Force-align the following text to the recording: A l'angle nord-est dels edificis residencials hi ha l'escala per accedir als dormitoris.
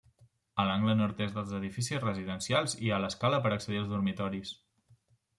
A 0.61 0.63
l'angle 0.67 0.93
nord-est 0.99 1.35
dels 1.39 1.51
edificis 1.57 2.01
residencials 2.05 2.73
hi 2.85 2.89
ha 2.95 2.99
l'escala 3.03 3.41
per 3.43 3.51
accedir 3.57 3.83
als 3.83 3.93
dormitoris. 3.93 4.55